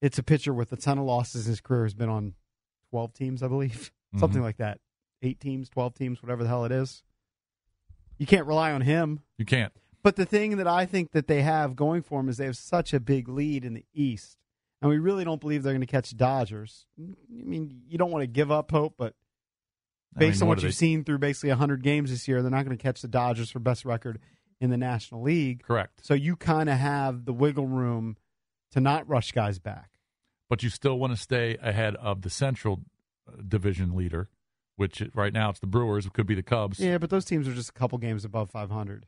it's 0.00 0.18
a 0.18 0.22
pitcher 0.22 0.52
with 0.54 0.72
a 0.72 0.76
ton 0.76 0.98
of 0.98 1.04
losses. 1.04 1.46
In 1.46 1.50
his 1.52 1.60
career 1.60 1.84
has 1.84 1.94
been 1.94 2.08
on 2.08 2.34
twelve 2.90 3.12
teams, 3.12 3.42
I 3.42 3.48
believe, 3.48 3.90
something 4.18 4.40
Mhm. 4.40 4.44
like 4.44 4.56
that. 4.58 4.80
Eight 5.22 5.40
teams, 5.40 5.68
twelve 5.68 5.94
teams, 5.94 6.22
whatever 6.22 6.42
the 6.42 6.48
hell 6.48 6.64
it 6.64 6.72
is. 6.72 7.02
You 8.18 8.26
can't 8.26 8.46
rely 8.46 8.72
on 8.72 8.82
him. 8.82 9.20
You 9.38 9.44
can't. 9.44 9.72
But 10.02 10.16
the 10.16 10.26
thing 10.26 10.56
that 10.56 10.66
I 10.68 10.84
think 10.86 11.12
that 11.12 11.26
they 11.28 11.42
have 11.42 11.76
going 11.76 12.02
for 12.02 12.18
them 12.20 12.28
is 12.28 12.36
they 12.36 12.44
have 12.46 12.56
such 12.56 12.92
a 12.92 13.00
big 13.00 13.28
lead 13.28 13.64
in 13.64 13.74
the 13.74 13.84
East, 13.94 14.36
and 14.82 14.90
we 14.90 14.98
really 14.98 15.24
don't 15.24 15.40
believe 15.40 15.62
they're 15.62 15.72
going 15.72 15.80
to 15.80 15.86
catch 15.86 16.14
Dodgers. 16.16 16.86
I 17.00 17.04
mean, 17.30 17.82
you 17.88 17.96
don't 17.96 18.10
want 18.10 18.22
to 18.22 18.26
give 18.26 18.50
up 18.50 18.70
hope, 18.70 18.94
but 18.98 19.14
I 20.14 20.20
mean, 20.20 20.30
based 20.30 20.42
on 20.42 20.48
what, 20.48 20.58
you've 20.58 20.72
they- 20.72 20.76
seen 20.76 21.04
through 21.04 21.18
basically 21.18 21.50
100 21.50 21.82
games 21.82 22.10
this 22.10 22.28
year, 22.28 22.42
they're 22.42 22.50
not 22.50 22.64
going 22.66 22.76
to 22.76 22.82
catch 22.82 23.00
the 23.00 23.08
Dodgers 23.08 23.50
for 23.50 23.60
best 23.60 23.84
record 23.84 24.18
in 24.60 24.70
the 24.70 24.76
National 24.76 25.22
League. 25.22 25.62
Correct. 25.62 26.04
So 26.04 26.14
you 26.14 26.36
kind 26.36 26.68
of 26.68 26.78
have 26.78 27.24
the 27.24 27.32
wiggle 27.32 27.66
room 27.66 28.16
to 28.72 28.80
not 28.80 29.08
rush 29.08 29.32
guys 29.32 29.58
back. 29.58 29.90
But 30.50 30.62
you 30.62 30.68
still 30.68 30.98
want 30.98 31.14
to 31.14 31.16
stay 31.16 31.56
ahead 31.62 31.96
of 31.96 32.22
the 32.22 32.28
Central 32.30 32.80
uh, 33.26 33.40
Division 33.48 33.96
leader, 33.96 34.28
which 34.76 35.02
right 35.14 35.32
now 35.32 35.48
it's 35.50 35.60
the 35.60 35.66
Brewers. 35.66 36.04
It 36.06 36.12
could 36.12 36.26
be 36.26 36.34
the 36.34 36.42
Cubs. 36.42 36.78
Yeah, 36.78 36.98
but 36.98 37.08
those 37.08 37.24
teams 37.24 37.48
are 37.48 37.54
just 37.54 37.70
a 37.70 37.72
couple 37.72 37.96
games 37.98 38.24
above 38.24 38.50
500. 38.50 39.06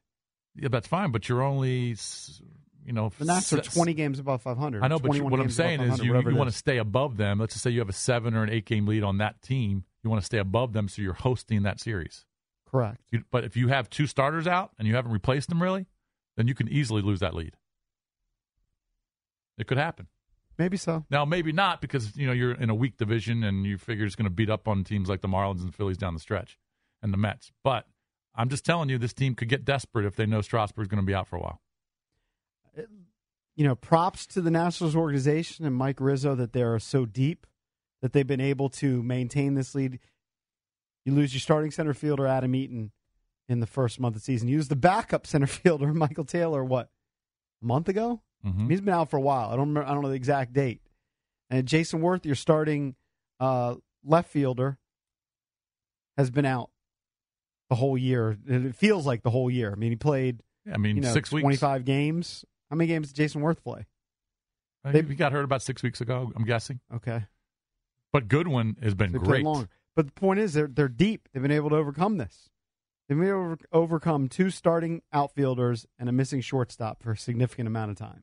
Yeah, 0.57 0.69
that's 0.69 0.87
fine, 0.89 1.11
but 1.11 1.29
you're 1.29 1.43
only 1.43 1.97
you 2.85 2.93
know, 2.93 3.11
The 3.19 3.25
Nats 3.25 3.53
are 3.53 3.61
20 3.61 3.95
games 3.95 4.19
above 4.19 4.43
500. 4.43 4.83
I 4.83 4.89
know, 4.89 4.99
but 4.99 5.19
what 5.21 5.41
I'm 5.41 5.51
saying 5.51 5.81
is 5.81 6.01
you, 6.01 6.15
you 6.15 6.37
want 6.37 6.51
to 6.51 6.57
stay 6.57 6.79
above 6.79 7.17
them. 7.17 7.39
Let's 7.39 7.55
just 7.55 7.63
say 7.63 7.71
you 7.71 7.81
have 7.81 7.89
a 7.89 7.95
seven 7.95 8.35
or 8.35 8.43
an 8.43 8.51
eight 8.51 8.65
game 8.65 8.87
lead 8.87 9.03
on 9.03 9.19
that 9.19 9.43
team. 9.43 9.85
You 10.03 10.11
want 10.11 10.21
to 10.23 10.27
stay 10.27 10.39
above 10.39 10.73
them, 10.73 10.89
so 10.89 11.03
you're 11.03 11.15
hosting 11.15 11.63
that 11.63 11.81
series. 11.81 12.25
Correct. 12.71 13.01
You, 13.11 13.25
but 13.31 13.45
if 13.45 13.57
you 13.57 13.69
have 13.69 13.89
two 13.89 14.07
starters 14.07 14.47
out 14.47 14.73
and 14.79 14.89
you 14.89 14.95
haven't 14.95 15.13
replaced 15.13 15.49
them 15.49 15.63
really, 15.63 15.87
then 16.37 16.49
you 16.49 16.55
can 16.55 16.69
easily 16.69 17.03
lose 17.03 17.21
that 17.21 17.35
lead. 17.35 17.57
It 19.57 19.67
could 19.67 19.79
happen. 19.79 20.09
Maybe 20.59 20.77
so. 20.77 21.05
Now, 21.11 21.25
maybe 21.25 21.53
not 21.53 21.81
because 21.81 22.17
you 22.17 22.27
know 22.27 22.33
you're 22.33 22.53
in 22.53 22.71
a 22.71 22.75
weak 22.75 22.97
division 22.97 23.43
and 23.43 23.67
you 23.67 23.79
figure 23.79 24.05
it's 24.05 24.15
going 24.15 24.25
to 24.25 24.31
beat 24.31 24.51
up 24.51 24.69
on 24.69 24.85
teams 24.85 25.09
like 25.09 25.21
the 25.21 25.29
Marlins 25.29 25.61
and 25.61 25.69
the 25.69 25.77
Phillies 25.77 25.99
down 25.99 26.15
the 26.15 26.21
stretch, 26.21 26.59
and 27.03 27.13
the 27.13 27.17
Mets. 27.17 27.51
But 27.63 27.87
I'm 28.35 28.49
just 28.49 28.65
telling 28.65 28.89
you, 28.89 28.99
this 28.99 29.13
team 29.13 29.35
could 29.35 29.49
get 29.49 29.65
desperate 29.65 30.07
if 30.07 30.17
they 30.17 30.27
know 30.27 30.41
Strasburg's 30.41 30.89
going 30.89 31.03
to 31.03 31.07
be 31.07 31.15
out 31.15 31.27
for 31.29 31.37
a 31.37 31.41
while. 31.41 31.61
You 33.57 33.65
know, 33.65 33.75
props 33.77 34.27
to 34.29 34.41
the 34.41 34.51
Nationals 34.51 34.97
organization 34.97 35.65
and 35.65 35.75
Mike 35.77 36.01
Rizzo 36.01 36.35
that 36.35 36.53
they 36.53 36.63
are 36.63 36.79
so 36.79 37.07
deep 37.07 37.47
that 38.03 38.13
they've 38.13 38.27
been 38.27 38.41
able 38.41 38.69
to 38.71 39.03
maintain 39.03 39.55
this 39.55 39.75
lead. 39.75 40.01
You 41.05 41.13
lose 41.13 41.33
your 41.33 41.41
starting 41.41 41.71
center 41.71 41.95
fielder, 41.95 42.27
Adam 42.27 42.55
Eaton, 42.55 42.91
in 43.49 43.61
the 43.61 43.67
first 43.67 44.01
month 44.01 44.17
of 44.17 44.23
the 44.23 44.25
season. 44.25 44.49
You 44.49 44.57
use 44.57 44.69
the 44.69 44.77
backup 44.77 45.27
center 45.29 45.47
fielder, 45.47 45.93
Michael 45.93 46.25
Taylor, 46.25 46.65
what, 46.65 46.91
a 47.63 47.67
month 47.67 47.89
ago? 47.89 48.23
Mhm. 48.45 48.71
He's 48.71 48.81
been 48.81 48.93
out 48.95 49.09
for 49.11 49.17
a 49.17 49.23
while. 49.23 49.49
I 49.49 49.57
don't 49.57 49.69
remember, 49.69 49.89
I 49.89 49.95
don't 49.95 50.03
know 50.03 50.09
the 50.11 50.17
exact 50.17 50.53
date. 50.53 50.81
And 51.51 51.67
Jayson 51.69 52.01
Werth, 52.01 52.25
your 52.25 52.35
starting 52.35 52.97
uh, 53.39 53.77
left 54.05 54.31
fielder, 54.31 54.79
has 56.17 56.31
been 56.31 56.45
out 56.47 56.71
the 57.69 57.77
whole 57.77 57.97
year. 57.97 58.37
It 58.47 58.75
feels 58.75 59.07
like 59.07 59.23
the 59.23 59.31
whole 59.31 59.51
year. 59.51 59.73
I 59.73 59.77
mean, 59.77 59.91
he 59.93 59.97
played 59.97 60.43
I 60.71 60.77
mean, 60.79 60.97
you 60.97 61.03
know, 61.03 61.13
six 61.13 61.31
weeks. 61.31 61.43
25 61.43 61.85
games. 61.85 62.45
How 62.71 62.77
many 62.77 62.89
games 62.89 63.13
did 63.13 63.23
Jayson 63.31 63.43
Werth 63.43 63.63
play? 63.63 63.87
Uh, 64.85 64.89
I 64.89 64.93
think 64.93 65.09
he 65.09 65.15
got 65.15 65.33
hurt 65.33 65.45
about 65.45 65.63
six 65.63 65.83
weeks 65.83 66.01
ago. 66.01 66.33
I'm 66.35 66.45
guessing. 66.45 66.81
Okay. 66.95 67.25
But 68.13 68.29
Goodwin 68.29 68.77
has 68.83 68.95
been 68.95 69.13
They 69.13 69.19
great. 69.19 69.29
played 69.29 69.45
longer. 69.45 69.69
But 69.97 70.07
the 70.07 70.13
point 70.13 70.41
is, 70.41 70.55
they're, 70.55 70.67
they're 70.67 70.89
deep. 70.89 71.29
They've 71.33 71.43
been 71.43 71.51
able 71.53 71.71
to 71.71 71.77
overcome 71.77 72.17
this. 72.19 72.51
They've 73.09 73.19
been 73.19 73.29
able 73.29 73.57
to 73.57 73.65
overcome 73.73 74.29
two 74.29 74.51
starting 74.51 75.03
outfielders 75.13 75.87
and 75.99 76.09
a 76.09 76.13
missing 76.13 76.41
shortstop 76.41 77.03
for 77.03 77.13
a 77.13 77.17
significant 77.17 77.69
amount 77.69 77.91
of 77.91 77.97
time. 77.97 78.23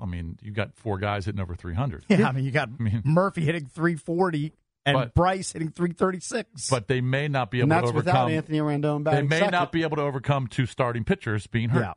I 0.00 0.06
mean, 0.06 0.38
you 0.42 0.50
got 0.52 0.74
four 0.74 0.98
guys 0.98 1.24
hitting 1.26 1.40
over 1.40 1.54
300. 1.54 2.04
Yeah, 2.08 2.28
I 2.28 2.32
mean, 2.32 2.44
you 2.44 2.50
got 2.50 2.68
I 2.78 2.82
mean- 2.82 3.02
Murphy 3.04 3.42
hitting 3.44 3.66
340 3.66 4.52
and 4.86 4.94
But- 4.94 5.14
Bryce 5.14 5.52
hitting 5.52 5.70
336. 5.70 6.68
But 6.70 6.88
they 6.88 7.00
may 7.00 7.28
not 7.28 7.50
be 7.50 7.60
And 7.60 7.70
able 7.72 7.80
that's 7.82 7.90
to 7.92 7.96
without 7.96 8.16
overcome. 8.26 8.32
Anthony 8.36 8.58
Rendon 8.58 9.04
They 9.10 9.22
may 9.22 9.38
second. 9.38 9.52
not 9.52 9.72
be 9.72 9.82
able 9.82 9.96
to 9.96 10.02
overcome 10.02 10.46
two 10.46 10.66
starting 10.66 11.04
pitchers 11.04 11.46
being 11.46 11.70
hurt. 11.70 11.80
Yeah. 11.80 11.92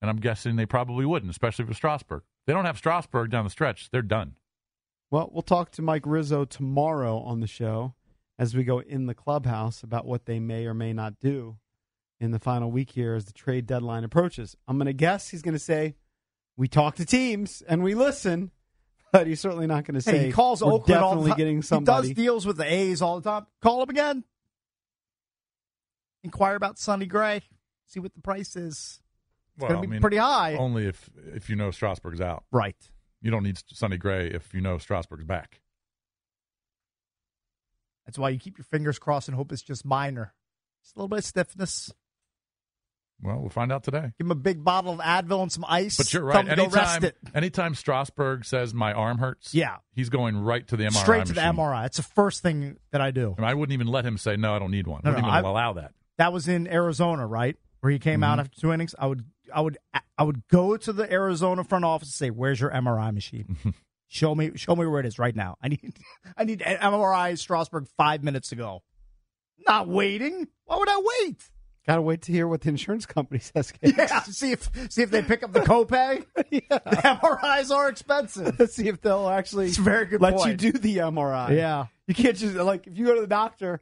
And 0.00 0.08
I'm 0.10 0.16
guessing 0.16 0.56
they 0.56 0.66
probably 0.66 1.04
wouldn't, 1.04 1.30
especially 1.30 1.66
with 1.66 1.76
Strasburg. 1.76 2.22
They 2.46 2.52
don't 2.52 2.64
have 2.64 2.78
Strasburg 2.78 3.30
down 3.30 3.44
the 3.44 3.50
stretch. 3.50 3.90
They're 3.90 4.00
done. 4.02 4.36
Well, 5.10 5.28
we'll 5.32 5.42
talk 5.42 5.70
to 5.72 5.82
Mike 5.82 6.04
Rizzo 6.06 6.44
tomorrow 6.44 7.18
on 7.18 7.40
the 7.40 7.46
show 7.46 7.94
as 8.38 8.54
we 8.54 8.64
go 8.64 8.78
in 8.78 9.06
the 9.06 9.14
clubhouse 9.14 9.82
about 9.82 10.06
what 10.06 10.24
they 10.24 10.40
may 10.40 10.64
or 10.66 10.72
may 10.72 10.92
not 10.92 11.18
do 11.18 11.58
in 12.18 12.30
the 12.30 12.38
final 12.38 12.70
week 12.70 12.90
here 12.92 13.14
as 13.14 13.26
the 13.26 13.32
trade 13.32 13.66
deadline 13.66 14.04
approaches. 14.04 14.56
I'm 14.66 14.78
going 14.78 14.86
to 14.86 14.92
guess 14.94 15.28
he's 15.28 15.42
going 15.42 15.54
to 15.54 15.58
say, 15.58 15.96
We 16.56 16.68
talk 16.68 16.96
to 16.96 17.04
teams 17.04 17.62
and 17.68 17.82
we 17.82 17.94
listen, 17.94 18.52
but 19.12 19.26
he's 19.26 19.40
certainly 19.40 19.66
not 19.66 19.84
going 19.84 19.96
to 19.96 20.00
say, 20.00 20.18
hey, 20.18 20.26
he 20.26 20.32
calls 20.32 20.62
We're 20.62 20.72
Oakland 20.72 21.00
all 21.02 21.10
the 21.10 21.16
definitely 21.16 21.30
time. 21.32 21.38
getting 21.38 21.56
He 21.56 21.62
somebody. 21.62 22.08
does 22.08 22.16
deals 22.16 22.46
with 22.46 22.56
the 22.56 22.72
A's 22.72 23.02
all 23.02 23.20
the 23.20 23.28
time. 23.28 23.46
Call 23.60 23.82
him 23.82 23.90
again. 23.90 24.24
Inquire 26.22 26.54
about 26.54 26.78
Sonny 26.78 27.06
Gray. 27.06 27.42
See 27.86 28.00
what 28.00 28.14
the 28.14 28.20
price 28.20 28.54
is. 28.56 28.99
It's 29.62 29.72
going 29.74 29.82
to 29.82 29.88
be 29.88 30.00
pretty 30.00 30.16
high. 30.16 30.54
Only 30.56 30.86
if 30.86 31.08
if 31.34 31.48
you 31.50 31.56
know 31.56 31.70
Strasburg's 31.70 32.20
out. 32.20 32.44
right. 32.52 32.76
You 33.22 33.30
don't 33.30 33.42
need 33.42 33.58
Sonny 33.66 33.98
Gray 33.98 34.28
if 34.28 34.54
you 34.54 34.60
know 34.62 34.78
Strasburg's 34.78 35.24
back. 35.24 35.60
That's 38.06 38.18
why 38.18 38.30
you 38.30 38.38
keep 38.38 38.58
your 38.58 38.64
fingers 38.64 38.98
crossed 38.98 39.28
and 39.28 39.36
hope 39.36 39.52
it's 39.52 39.62
just 39.62 39.84
minor. 39.84 40.32
Just 40.82 40.96
a 40.96 40.98
little 40.98 41.08
bit 41.08 41.18
of 41.18 41.24
stiffness. 41.24 41.92
Well, 43.22 43.38
we'll 43.38 43.50
find 43.50 43.70
out 43.70 43.84
today. 43.84 44.12
Give 44.18 44.26
him 44.26 44.30
a 44.30 44.34
big 44.36 44.64
bottle 44.64 44.94
of 44.94 45.00
Advil 45.00 45.42
and 45.42 45.52
some 45.52 45.66
ice. 45.68 45.98
But 45.98 46.10
you're 46.14 46.24
right. 46.24 46.48
Anytime, 46.48 47.02
anytime 47.34 47.74
Strasburg 47.74 48.46
says 48.46 48.72
my 48.72 48.94
arm 48.94 49.18
hurts, 49.18 49.52
Yeah. 49.52 49.76
he's 49.92 50.08
going 50.08 50.38
right 50.38 50.66
to 50.68 50.76
the 50.78 50.84
MRI 50.84 51.02
Straight 51.02 51.26
to 51.26 51.34
the. 51.34 51.40
MRI. 51.42 51.84
It's 51.84 51.98
the 51.98 52.02
first 52.02 52.40
thing 52.42 52.78
that 52.92 53.02
I 53.02 53.10
do. 53.10 53.34
I, 53.36 53.40
mean, 53.42 53.50
I 53.50 53.54
wouldn't 53.54 53.74
even 53.74 53.88
let 53.88 54.06
him 54.06 54.16
say 54.16 54.36
no. 54.36 54.54
I 54.56 54.58
don't 54.58 54.70
need 54.70 54.86
one. 54.86 55.02
No, 55.04 55.10
I 55.10 55.14
wouldn't 55.14 55.26
no, 55.30 55.38
even 55.38 55.44
I- 55.44 55.48
allow 55.50 55.72
that. 55.74 55.92
That 56.16 56.32
was 56.32 56.48
in 56.48 56.66
Arizona, 56.66 57.26
right? 57.26 57.56
Where 57.80 57.92
he 57.92 57.98
came 57.98 58.22
out 58.24 58.38
Mhm. 58.38 58.40
after 58.42 58.60
two 58.60 58.72
innings. 58.72 58.94
I 58.98 59.06
would, 59.06 59.24
I 59.54 59.60
would, 59.60 59.78
I 60.18 60.22
would 60.22 60.46
go 60.48 60.76
to 60.76 60.92
the 60.92 61.10
Arizona 61.10 61.64
front 61.64 61.84
office 61.84 62.08
and 62.08 62.14
say, 62.14 62.30
"Where's 62.30 62.60
your 62.60 62.70
MRI 62.70 63.12
machine? 63.14 63.56
show 64.08 64.34
me, 64.34 64.52
show 64.56 64.74
me 64.76 64.86
where 64.86 65.00
it 65.00 65.06
is 65.06 65.18
right 65.18 65.34
now. 65.34 65.56
I 65.62 65.68
need, 65.68 65.94
I 66.36 66.44
need 66.44 66.62
an 66.62 66.76
MRI 66.78 67.38
Strasburg 67.38 67.86
five 67.96 68.22
minutes 68.22 68.52
ago. 68.52 68.82
Not 69.66 69.88
waiting. 69.88 70.48
Why 70.64 70.76
would 70.76 70.88
I 70.88 71.02
wait? 71.22 71.36
Got 71.86 71.96
to 71.96 72.02
wait 72.02 72.22
to 72.22 72.32
hear 72.32 72.46
what 72.46 72.60
the 72.60 72.68
insurance 72.68 73.06
company 73.06 73.40
says. 73.40 73.72
Case. 73.72 73.94
Yeah, 73.96 74.20
see 74.22 74.52
if 74.52 74.70
see 74.90 75.02
if 75.02 75.10
they 75.10 75.22
pick 75.22 75.42
up 75.42 75.52
the 75.52 75.60
copay. 75.60 76.24
yeah. 76.50 76.60
The 76.68 77.18
MRIs 77.22 77.70
are 77.74 77.88
expensive. 77.88 78.58
Let's 78.58 78.74
see 78.74 78.88
if 78.88 79.00
they'll 79.00 79.28
actually 79.28 79.66
It's 79.68 79.78
very 79.78 80.06
good 80.06 80.20
let 80.20 80.34
point. 80.36 80.62
you 80.62 80.72
do 80.72 80.78
the 80.78 80.98
MRI. 80.98 81.56
Yeah. 81.56 81.86
You 82.06 82.14
can't 82.14 82.36
just 82.36 82.54
like 82.54 82.86
if 82.86 82.98
you 82.98 83.06
go 83.06 83.14
to 83.14 83.20
the 83.22 83.26
doctor 83.26 83.80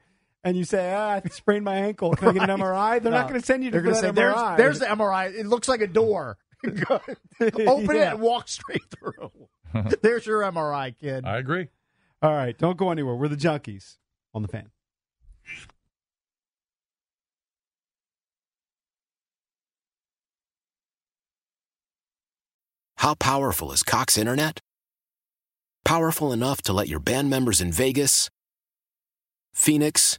and 0.48 0.56
you 0.56 0.64
say, 0.64 0.92
"Ah, 0.94 1.20
I 1.24 1.28
sprained 1.28 1.64
my 1.64 1.76
ankle. 1.76 2.14
Can 2.14 2.28
I 2.28 2.32
get 2.32 2.48
an 2.48 2.58
MRI?" 2.60 3.02
They're 3.02 3.12
not 3.12 3.28
going 3.28 3.40
to 3.40 3.46
send 3.46 3.62
you 3.64 3.70
to 3.70 3.74
They're 3.80 3.82
gonna 3.82 3.94
that 3.94 4.16
say, 4.16 4.22
MRI. 4.22 4.56
There's, 4.56 4.78
there's 4.78 4.90
the 4.90 4.96
MRI. 4.96 5.34
It 5.34 5.46
looks 5.46 5.68
like 5.68 5.80
a 5.80 5.86
door. 5.86 6.38
Open 6.66 7.16
it 7.96 8.02
and 8.02 8.20
walk 8.20 8.48
straight 8.48 8.82
through. 8.90 9.30
There's 10.02 10.26
your 10.26 10.40
MRI, 10.40 10.96
kid. 10.98 11.24
I 11.24 11.38
agree. 11.38 11.68
All 12.20 12.32
right, 12.32 12.56
don't 12.58 12.76
go 12.76 12.90
anywhere. 12.90 13.14
We're 13.14 13.28
the 13.28 13.36
junkies 13.36 13.96
on 14.34 14.42
the 14.42 14.48
fan. 14.48 14.70
How 22.96 23.14
powerful 23.14 23.70
is 23.72 23.82
Cox 23.82 24.18
Internet? 24.18 24.60
Powerful 25.84 26.32
enough 26.32 26.60
to 26.62 26.72
let 26.72 26.88
your 26.88 26.98
band 26.98 27.30
members 27.30 27.60
in 27.60 27.70
Vegas, 27.72 28.28
Phoenix, 29.54 30.18